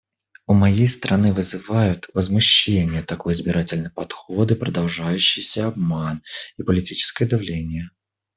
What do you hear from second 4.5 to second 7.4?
и продолжающиеся обман и политическое